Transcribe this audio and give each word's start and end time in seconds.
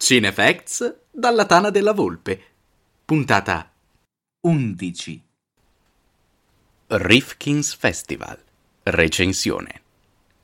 Cinefacts 0.00 1.00
dalla 1.10 1.44
Tana 1.44 1.70
della 1.70 1.92
Volpe. 1.92 2.40
Puntata 3.04 3.68
11. 4.42 5.22
Rifkin's 6.86 7.74
Festival. 7.74 8.40
Recensione. 8.84 9.82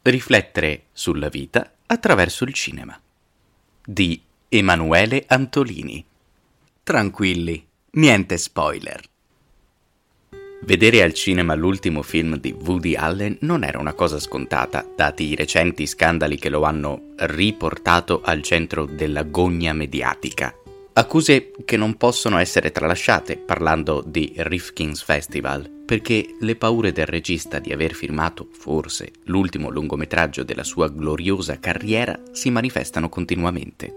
Riflettere 0.03 0.87
sulla 0.93 1.29
vita 1.29 1.77
attraverso 1.87 2.43
il 2.43 2.53
cinema. 2.53 3.01
Di 3.81 4.21
Emanuele 4.49 5.25
Antolini. 5.29 6.05
Tranquilli, 6.83 7.65
niente 7.93 8.37
spoiler. 8.37 9.14
Vedere 10.67 11.03
al 11.03 11.13
cinema 11.13 11.55
l'ultimo 11.55 12.01
film 12.01 12.39
di 12.39 12.55
Woody 12.59 12.95
Allen 12.95 13.37
non 13.41 13.65
era 13.65 13.79
una 13.79 13.93
cosa 13.93 14.19
scontata, 14.19 14.89
dati 14.97 15.25
i 15.25 15.35
recenti 15.35 15.87
scandali 15.87 16.39
che 16.39 16.49
lo 16.49 16.63
hanno 16.63 17.11
riportato 17.17 18.23
al 18.25 18.41
centro 18.41 18.87
della 18.87 19.25
gogna 19.25 19.75
mediatica. 19.75 20.55
Accuse 20.95 21.51
che 21.67 21.77
non 21.77 21.97
possono 21.97 22.39
essere 22.39 22.73
tralasciate 22.73 23.37
parlando 23.37 24.03
di 24.07 24.33
Rifkin's 24.37 25.03
Festival, 25.03 25.69
perché 25.85 26.35
le 26.41 26.57
paure 26.57 26.93
del 26.93 27.07
regista 27.07 27.59
di 27.59 27.71
aver 27.71 27.93
firmato, 27.93 28.49
forse, 28.51 29.11
l'ultimo 29.25 29.69
lungometraggio 29.69 30.45
della 30.45 30.65
sua 30.65 30.89
gloriosa 30.89 31.61
carriera 31.61 32.19
si 32.33 32.49
manifestano 32.49 33.11
continuamente. 33.11 33.95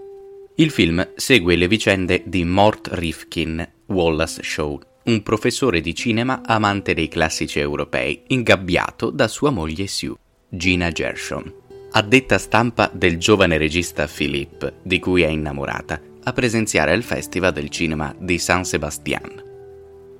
Il 0.56 0.70
film 0.70 1.12
segue 1.14 1.56
le 1.56 1.66
vicende 1.66 2.24
di 2.26 2.44
Mort 2.44 2.90
Rifkin, 2.92 3.66
Wallace 3.86 4.42
Shaw, 4.42 4.78
un 5.08 5.22
professore 5.22 5.80
di 5.80 5.94
cinema 5.94 6.42
amante 6.44 6.92
dei 6.92 7.08
classici 7.08 7.58
europei, 7.58 8.24
ingabbiato 8.26 9.08
da 9.08 9.26
sua 9.26 9.48
moglie 9.48 9.86
Sue, 9.86 10.14
Gina 10.50 10.90
Gershon. 10.90 11.50
A 11.92 12.02
detta 12.02 12.36
stampa 12.36 12.90
del 12.92 13.16
giovane 13.16 13.56
regista 13.56 14.06
Philippe, 14.06 14.74
di 14.82 14.98
cui 14.98 15.22
è 15.22 15.28
innamorata, 15.28 15.98
a 16.24 16.32
presenziare 16.34 16.92
al 16.92 17.02
Festival 17.02 17.52
del 17.52 17.70
Cinema 17.70 18.14
di 18.18 18.38
San 18.38 18.66
Sebastian. 18.66 19.42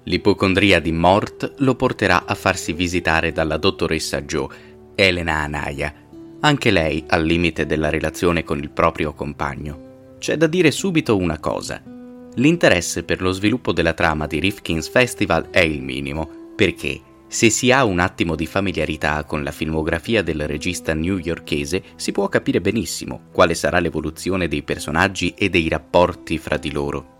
L'ipocondria 0.04 0.80
di 0.80 0.92
Mort 0.92 1.56
lo 1.58 1.74
porterà 1.74 2.24
a 2.24 2.34
farsi 2.34 2.72
visitare 2.72 3.30
dalla 3.30 3.58
dottoressa 3.58 4.22
Joe, 4.22 4.48
Elena 4.94 5.34
Anaya, 5.34 5.92
anche 6.40 6.70
lei 6.70 7.04
al 7.08 7.26
limite 7.26 7.66
della 7.66 7.90
relazione 7.90 8.42
con 8.42 8.56
il 8.56 8.70
proprio 8.70 9.12
compagno. 9.12 10.16
C'è 10.18 10.38
da 10.38 10.46
dire 10.46 10.70
subito 10.70 11.14
una 11.14 11.38
cosa. 11.38 11.96
L'interesse 12.38 13.02
per 13.02 13.20
lo 13.20 13.32
sviluppo 13.32 13.72
della 13.72 13.94
trama 13.94 14.28
di 14.28 14.38
Rifkin's 14.38 14.88
Festival 14.88 15.50
è 15.50 15.58
il 15.58 15.82
minimo, 15.82 16.52
perché 16.54 17.00
se 17.26 17.50
si 17.50 17.72
ha 17.72 17.84
un 17.84 17.98
attimo 17.98 18.36
di 18.36 18.46
familiarità 18.46 19.24
con 19.24 19.42
la 19.42 19.50
filmografia 19.50 20.22
del 20.22 20.46
regista 20.46 20.94
newyorkese, 20.94 21.82
si 21.96 22.12
può 22.12 22.28
capire 22.28 22.60
benissimo 22.60 23.22
quale 23.32 23.54
sarà 23.54 23.80
l'evoluzione 23.80 24.46
dei 24.46 24.62
personaggi 24.62 25.34
e 25.36 25.50
dei 25.50 25.68
rapporti 25.68 26.38
fra 26.38 26.56
di 26.56 26.70
loro. 26.70 27.16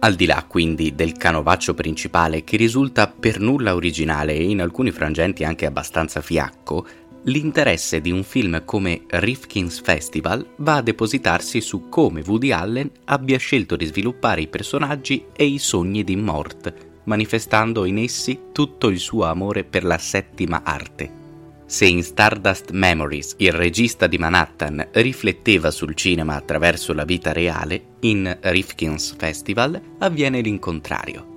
Al 0.00 0.14
di 0.14 0.26
là 0.26 0.44
quindi 0.48 0.96
del 0.96 1.12
canovaccio 1.12 1.74
principale 1.74 2.42
che 2.42 2.56
risulta 2.56 3.06
per 3.06 3.38
nulla 3.38 3.76
originale 3.76 4.34
e 4.34 4.42
in 4.42 4.60
alcuni 4.60 4.90
frangenti 4.90 5.44
anche 5.44 5.66
abbastanza 5.66 6.20
fiacco, 6.20 6.84
L'interesse 7.24 8.00
di 8.00 8.10
un 8.10 8.24
film 8.24 8.64
come 8.64 9.02
Rifkin's 9.06 9.80
Festival 9.80 10.44
va 10.56 10.76
a 10.76 10.82
depositarsi 10.82 11.60
su 11.60 11.88
come 11.88 12.20
Woody 12.26 12.50
Allen 12.50 12.90
abbia 13.04 13.38
scelto 13.38 13.76
di 13.76 13.84
sviluppare 13.84 14.40
i 14.40 14.48
personaggi 14.48 15.26
e 15.32 15.44
i 15.44 15.58
sogni 15.58 16.02
di 16.02 16.16
Mort, 16.16 16.74
manifestando 17.04 17.84
in 17.84 17.98
essi 17.98 18.46
tutto 18.50 18.88
il 18.88 18.98
suo 18.98 19.24
amore 19.26 19.62
per 19.62 19.84
la 19.84 19.98
settima 19.98 20.62
arte. 20.64 21.20
Se 21.64 21.86
in 21.86 22.02
Stardust 22.02 22.72
Memories 22.72 23.36
il 23.38 23.52
regista 23.52 24.08
di 24.08 24.18
Manhattan 24.18 24.88
rifletteva 24.90 25.70
sul 25.70 25.94
cinema 25.94 26.34
attraverso 26.34 26.92
la 26.92 27.04
vita 27.04 27.32
reale, 27.32 27.82
in 28.00 28.36
Rifkin's 28.40 29.14
Festival 29.16 29.80
avviene 29.98 30.40
l'incontrario. 30.40 31.31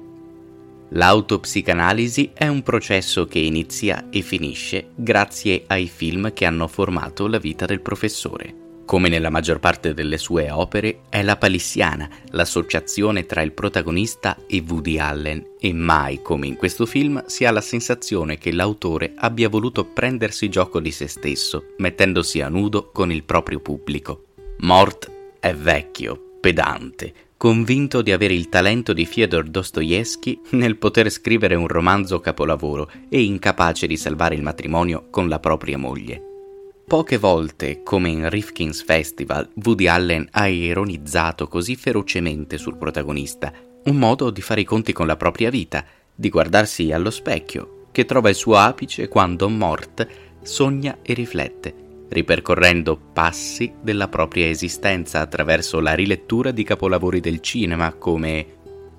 L'autopsicanalisi 0.90 2.32
è 2.34 2.48
un 2.48 2.62
processo 2.62 3.26
che 3.26 3.40
inizia 3.40 4.10
e 4.10 4.22
finisce 4.22 4.90
grazie 4.96 5.64
ai 5.68 5.88
film 5.88 6.32
che 6.34 6.46
hanno 6.46 6.68
formato 6.68 7.28
la 7.28 7.40
vita 7.40 7.66
del 7.66 7.82
professore. 7.82 8.64
Come 8.86 9.10
nella 9.10 9.32
maggior 9.32 9.60
parte 9.60 9.96
delle 9.96 10.20
sue 10.20 10.52
opere, 10.52 11.02
è 11.10 11.24
la 11.24 11.38
palissiana, 11.38 12.08
l'associazione 12.30 13.26
tra 13.26 13.42
il 13.42 13.52
protagonista 13.52 14.38
e 14.46 14.64
Woody 14.66 15.00
Allen, 15.00 15.44
e 15.60 15.74
mai 15.74 16.22
come 16.22 16.46
in 16.46 16.56
questo 16.56 16.86
film 16.86 17.26
si 17.26 17.46
ha 17.46 17.52
la 17.52 17.62
sensazione 17.62 18.38
che 18.38 18.52
l'autore 18.52 19.14
abbia 19.16 19.50
voluto 19.50 19.86
prendersi 19.86 20.50
gioco 20.50 20.80
di 20.80 20.92
se 20.92 21.08
stesso, 21.08 21.74
mettendosi 21.78 22.42
a 22.42 22.48
nudo 22.48 22.92
con 22.92 23.12
il 23.12 23.24
proprio 23.24 23.60
pubblico. 23.60 24.26
Mort 24.60 25.12
è 25.40 25.52
vecchio, 25.56 26.35
pedante, 26.46 27.12
convinto 27.38 28.04
di 28.04 28.12
avere 28.12 28.36
il 28.36 28.50
talento 28.50 28.94
di 28.94 29.08
Fyodor 29.08 29.46
Dostoevsky 29.46 30.42
nel 30.52 30.78
poter 30.78 31.10
scrivere 31.10 31.56
un 31.56 31.68
romanzo 31.68 32.20
capolavoro 32.20 32.88
e 33.10 33.24
incapace 33.24 33.88
di 33.88 33.98
salvare 33.98 34.36
il 34.36 34.44
matrimonio 34.44 35.08
con 35.10 35.28
la 35.28 35.40
propria 35.40 35.80
moglie. 35.80 36.22
Poche 36.86 37.18
volte, 37.18 37.82
come 37.82 38.10
in 38.10 38.30
Rifkin's 38.30 38.84
Festival, 38.84 39.50
Woody 39.64 39.88
Allen 39.88 40.28
ha 40.30 40.46
ironizzato 40.46 41.48
così 41.48 41.76
ferocemente 41.76 42.60
sul 42.60 42.78
protagonista, 42.78 43.52
un 43.86 43.96
modo 43.96 44.30
di 44.30 44.42
fare 44.42 44.62
i 44.62 44.66
conti 44.66 44.94
con 44.94 45.08
la 45.08 45.18
propria 45.18 45.50
vita, 45.50 45.84
di 46.14 46.30
guardarsi 46.30 46.92
allo 46.92 47.10
specchio, 47.10 47.88
che 47.92 48.06
trova 48.06 48.30
il 48.30 48.36
suo 48.36 48.56
apice 48.56 49.08
quando 49.08 49.50
Mort 49.50 50.08
sogna 50.44 51.00
e 51.02 51.14
riflette, 51.16 51.85
ripercorrendo 52.10 53.00
passi 53.14 53.74
della 53.82 54.08
propria 54.08 54.48
esistenza 54.48 55.20
attraverso 55.20 55.80
la 55.80 55.94
rilettura 55.94 56.52
di 56.52 56.64
capolavori 56.64 57.20
del 57.20 57.42
cinema 57.42 57.94
come 57.94 58.46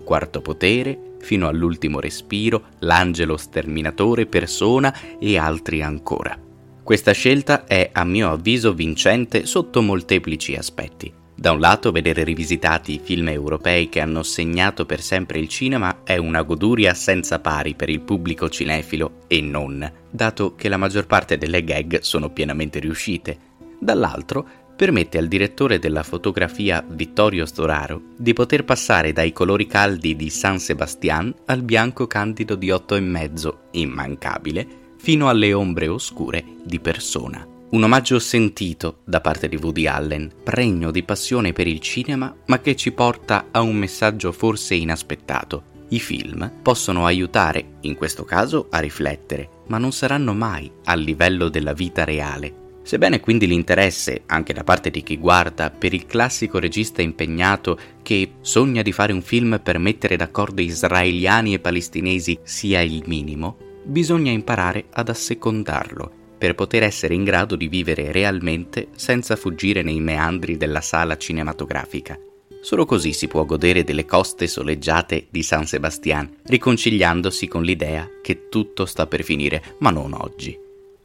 Quarto 0.05 0.41
Potere, 0.41 1.15
fino 1.21 1.49
all'ultimo 1.49 2.00
respiro, 2.00 2.67
L'angelo 2.81 3.37
sterminatore, 3.37 4.27
Persona 4.27 4.94
e 5.19 5.37
altri 5.37 5.83
ancora. 5.83 6.39
Questa 6.83 7.12
scelta 7.12 7.65
è, 7.65 7.91
a 7.93 8.05
mio 8.05 8.31
avviso, 8.31 8.72
vincente 8.72 9.44
sotto 9.44 9.83
molteplici 9.83 10.55
aspetti. 10.55 11.12
Da 11.39 11.53
un 11.53 11.61
lato, 11.61 11.93
vedere 11.93 12.25
rivisitati 12.25 12.95
i 12.95 13.01
film 13.03 13.29
europei 13.29 13.91
che 13.91 14.01
hanno 14.01 14.23
segnato 14.23 14.87
per 14.87 15.03
sempre 15.03 15.39
il 15.39 15.49
cinema 15.49 15.99
è 16.03 16.17
una 16.17 16.41
goduria 16.41 16.95
senza 16.95 17.41
pari 17.41 17.75
per 17.75 17.91
il 17.91 18.01
pubblico 18.01 18.49
cinefilo 18.49 19.25
e 19.27 19.43
non, 19.43 19.93
dato 20.11 20.55
che 20.55 20.71
la 20.71 20.79
maggior 20.79 21.07
parte 21.07 21.37
delle 21.37 21.63
gag 21.63 22.01
sono 22.01 22.31
pienamente 22.31 22.79
riuscite. 22.79 23.39
Dall'altro, 23.79 24.49
permette 24.75 25.19
al 25.19 25.29
direttore 25.29 25.79
della 25.79 26.03
fotografia 26.03 26.83
Vittorio 26.89 27.45
Storaro 27.45 28.01
di 28.17 28.33
poter 28.33 28.65
passare 28.65 29.13
dai 29.13 29.33
colori 29.33 29.67
caldi 29.67 30.17
di 30.17 30.31
San 30.31 30.59
Sebastian 30.59 31.35
al 31.47 31.63
bianco 31.63 32.07
candido 32.07 32.55
di 32.55 32.71
otto 32.71 32.95
e 32.95 33.01
mezzo, 33.01 33.65
immancabile, 33.73 34.67
fino 34.97 35.29
alle 35.29 35.53
ombre 35.53 35.87
oscure 35.87 36.43
di 36.65 36.81
persona. 36.81 37.56
Un 37.76 37.82
omaggio 37.82 38.19
sentito 38.19 39.00
da 39.04 39.20
parte 39.20 39.50
di 39.50 39.56
Woody 39.56 39.87
Allen, 39.87 40.32
pregno 40.42 40.91
di 40.91 41.03
passione 41.03 41.53
per 41.53 41.66
il 41.66 41.78
cinema, 41.78 42.34
ma 42.47 42.59
che 42.60 42.75
ci 42.75 42.91
porta 42.91 43.48
a 43.50 43.60
un 43.60 43.76
messaggio 43.76 44.32
forse 44.32 44.75
inaspettato. 44.75 45.84
I 45.88 46.00
film 46.00 46.50
possono 46.62 47.04
aiutare, 47.04 47.76
in 47.82 47.94
questo 47.94 48.25
caso, 48.25 48.69
a 48.70 48.78
riflettere, 48.78 49.50
ma 49.66 49.76
non 49.76 49.92
saranno 49.92 50.32
mai 50.32 50.72
al 50.84 51.00
livello 51.00 51.50
della 51.50 51.75
vita 51.75 52.04
reale. 52.04 52.81
Sebbene 52.82 53.20
quindi 53.20 53.47
l'interesse, 53.47 54.22
anche 54.25 54.54
da 54.54 54.64
parte 54.64 54.88
di 54.88 55.03
chi 55.03 55.19
guarda, 55.19 55.69
per 55.69 55.93
il 55.93 56.06
classico 56.06 56.58
regista 56.58 57.03
impegnato 57.03 57.78
che 58.00 58.37
sogna 58.41 58.81
di 58.81 58.93
fare 58.93 59.12
un 59.12 59.20
film 59.20 59.60
per 59.62 59.78
mettere 59.78 60.16
d'accordo 60.16 60.62
israeliani 60.62 61.53
e 61.53 61.58
palestinesi 61.58 62.38
sia 62.43 62.81
il 62.81 63.03
minimo, 63.04 63.58
bisogna 63.84 64.31
imparare 64.31 64.87
ad 64.93 65.10
assecondarlo 65.10 66.25
per 66.37 66.55
poter 66.55 66.83
essere 66.83 67.15
in 67.15 67.25
grado 67.25 67.57
di 67.57 67.69
vivere 67.69 68.13
realmente 68.13 68.89
senza 68.97 69.37
fuggire 69.37 69.83
nei 69.83 70.01
meandri 70.01 70.57
della 70.57 70.81
sala 70.81 71.17
cinematografica. 71.17 72.19
Solo 72.61 72.85
così 72.85 73.12
si 73.12 73.29
può 73.29 73.44
godere 73.44 73.85
delle 73.85 74.05
coste 74.05 74.47
soleggiate 74.47 75.27
di 75.31 75.43
San 75.43 75.67
Sebastian, 75.67 76.29
riconciliandosi 76.47 77.47
con 77.47 77.62
l'idea 77.62 78.09
che 78.21 78.49
tutto 78.49 78.87
sta 78.87 79.06
per 79.06 79.23
finire, 79.23 79.62
ma 79.79 79.91
non 79.91 80.12
oggi. 80.12 80.59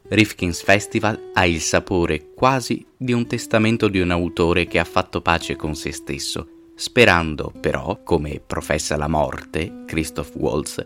Rifkin's 0.08 0.62
Festival 0.62 1.30
ha 1.32 1.46
il 1.46 1.60
sapore 1.60 2.32
quasi 2.34 2.84
di 2.96 3.12
un 3.12 3.26
testamento 3.26 3.88
di 3.88 4.00
un 4.00 4.10
autore 4.10 4.66
che 4.66 4.78
ha 4.78 4.84
fatto 4.84 5.22
pace 5.22 5.56
con 5.56 5.74
se 5.74 5.92
stesso, 5.92 6.48
sperando 6.74 7.52
però, 7.60 8.02
come 8.02 8.42
professa 8.44 8.96
la 8.96 9.08
morte, 9.08 9.84
Christoph 9.86 10.34
Waltz, 10.34 10.84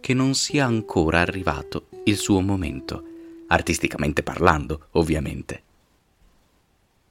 che 0.00 0.14
non 0.14 0.34
sia 0.34 0.66
ancora 0.66 1.20
arrivato 1.20 1.86
il 2.04 2.16
suo 2.16 2.40
momento, 2.40 3.02
artisticamente 3.48 4.22
parlando, 4.22 4.86
ovviamente. 4.92 5.62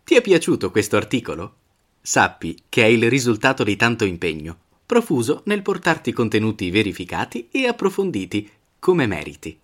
Ti 0.03 0.15
è 0.15 0.21
piaciuto 0.21 0.71
questo 0.71 0.95
articolo? 0.95 1.55
Sappi 2.01 2.57
che 2.69 2.83
è 2.83 2.87
il 2.87 3.09
risultato 3.09 3.63
di 3.63 3.75
tanto 3.75 4.05
impegno, 4.05 4.57
profuso 4.85 5.41
nel 5.45 5.61
portarti 5.61 6.13
contenuti 6.13 6.71
verificati 6.71 7.49
e 7.51 7.67
approfonditi, 7.67 8.49
come 8.79 9.05
meriti. 9.05 9.59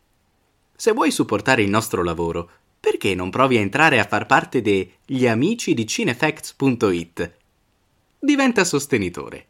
Se 0.76 0.92
vuoi 0.92 1.12
supportare 1.12 1.64
il 1.64 1.70
nostro 1.70 2.04
lavoro, 2.04 2.50
perché 2.80 3.16
non 3.16 3.30
provi 3.30 3.56
a 3.56 3.62
entrare 3.62 4.00
a 4.00 4.06
far 4.06 4.26
parte 4.26 4.62
degli 4.62 5.26
amici 5.26 5.74
di 5.74 5.88
cinefacts.it? 5.88 7.38
diventa 8.20 8.64
sostenitore. 8.66 9.48